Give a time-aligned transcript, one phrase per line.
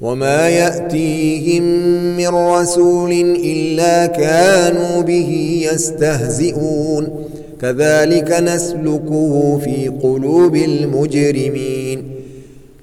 [0.00, 1.62] وما يأتيهم
[2.16, 3.12] من رسول
[3.44, 7.08] إلا كانوا به يستهزئون
[7.62, 12.02] كذلك نسلكه في قلوب المجرمين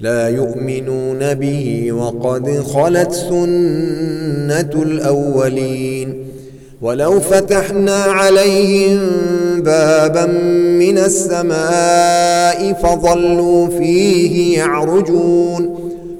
[0.00, 6.26] لا يؤمنون به وقد خلت سنة الأولين
[6.82, 8.98] ولو فتحنا عليهم
[9.62, 10.26] بابا
[10.78, 15.85] من السماء فظلوا فيه يعرجون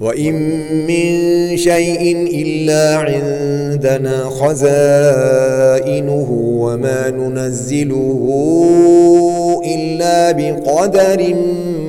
[0.00, 0.34] وإن
[0.86, 5.46] من شيء إلا عندنا خزائنه
[6.40, 8.22] وما ننزله
[9.66, 11.34] إلا بقدر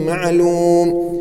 [0.05, 1.11] معلوم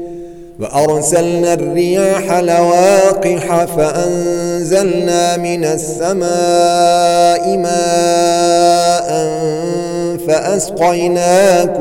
[0.61, 9.11] وأرسلنا الرياح لواقح فأنزلنا من السماء ماء
[10.29, 11.81] فأسقيناكموه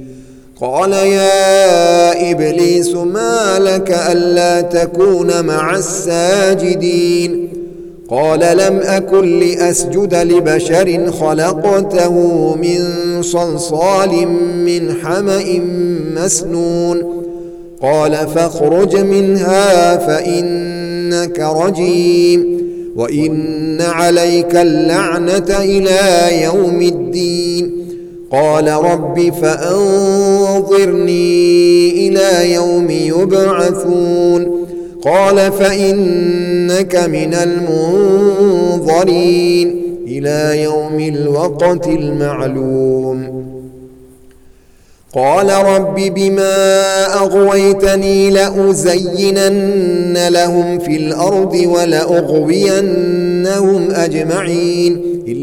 [0.61, 7.49] قال يا إبليس ما لك ألا تكون مع الساجدين؟
[8.09, 12.13] قال لم أكن لأسجد لبشر خلقته
[12.55, 12.87] من
[13.21, 14.27] صلصال
[14.65, 15.61] من حمأ
[16.15, 17.23] مسنون.
[17.81, 22.61] قال فاخرج منها فإنك رجيم.
[22.95, 27.80] وإن عليك اللعنة إلى يوم الدين.
[28.31, 30.07] قال رب فأنظرني
[32.07, 34.67] إلى يوم يبعثون.
[35.01, 37.33] قال فإنك من
[38.83, 43.41] المنظرين إلى يوم الوقت المعلوم.
[45.15, 52.71] قال رب بما أغويتني لأزينن لهم في الأرض ولأغوينهم
[53.91, 55.10] أجمعين.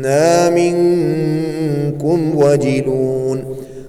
[0.00, 3.44] إنا منكم وجلون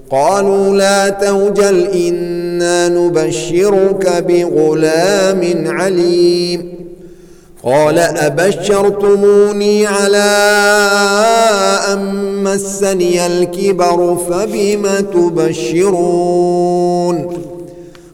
[0.09, 6.71] قالوا لا توجل إنا نبشرك بغلام عليم
[7.63, 10.31] قال أبشرتموني على
[11.93, 16.57] أن مسني الكبر فبم تبشرون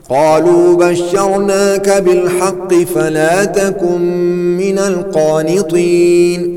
[0.10, 4.02] قالوا بشرناك بالحق فلا تكن
[4.58, 6.57] من القانطين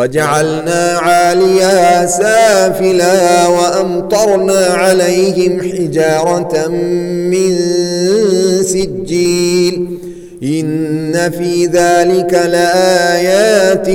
[0.00, 6.68] فجعلنا عاليها سافلا وأمطرنا عليهم حجارة
[7.30, 7.58] من
[8.62, 9.86] سجيل.
[10.42, 13.88] إن في ذلك لآيات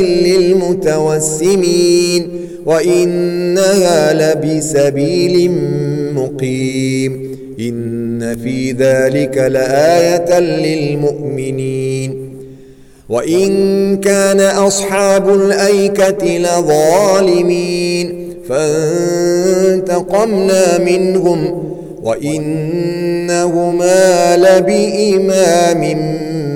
[0.85, 2.29] للمتوسمين.
[2.65, 5.51] وإنها لبسبيل
[6.13, 7.37] مقيم.
[7.59, 12.24] إن في ذلك لآية للمؤمنين.
[13.09, 18.29] وإن كان أصحاب الأيكة لظالمين
[19.85, 21.63] فانتقمنا منهم
[23.35, 25.81] وإنهما لبإمام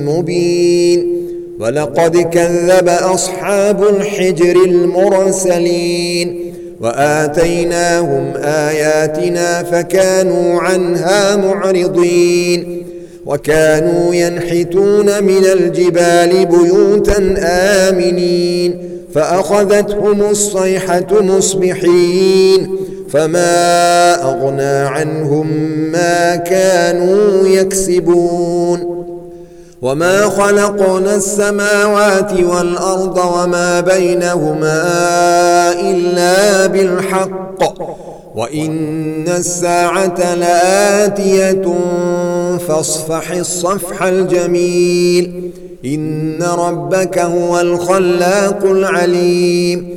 [0.06, 1.20] مبين
[1.60, 12.79] ولقد كذب أصحاب الحجر المرسلين وآتيناهم آياتنا فكانوا عنها معرضين
[13.30, 17.36] وكانوا ينحتون من الجبال بيوتا
[17.90, 22.76] آمنين فأخذتهم الصيحة مصبحين
[23.10, 25.48] فما أغنى عنهم
[25.92, 29.00] ما كانوا يكسبون.
[29.82, 34.84] وما خلقنا السماوات والأرض وما بينهما
[35.82, 37.64] إلا بالحق
[38.36, 41.62] وإن الساعة لآتية
[42.70, 45.52] فاصفح الصفح الجميل.
[45.86, 49.90] إن ربك هو الخلاق العليم.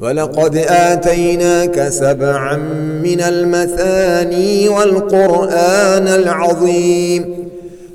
[0.00, 2.56] ولقد آتيناك سبعا
[3.02, 7.34] من المثاني والقرآن العظيم.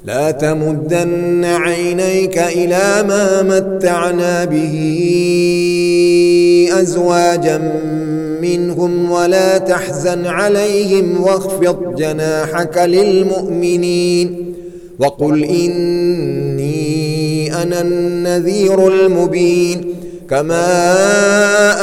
[0.05, 4.75] لا تمدن عينيك إلى ما متعنا به.
[6.81, 7.57] أزواجا
[8.41, 14.53] منهم ولا تحزن عليهم واخفض جناحك للمؤمنين
[14.99, 16.85] وقل إني
[17.63, 19.85] أنا النذير المبين
[20.29, 20.65] كما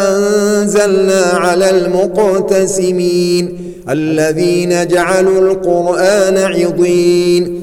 [0.08, 3.58] أنزلنا على المقتسمين
[3.90, 7.62] الذين جعلوا القرآن عضين